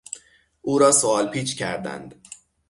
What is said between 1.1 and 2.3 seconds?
پیچ کردند.